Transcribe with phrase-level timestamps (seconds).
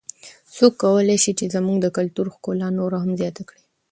[0.55, 3.63] څوک کولای سي چې زموږ د کلتور ښکلا نوره هم زیاته کړي؟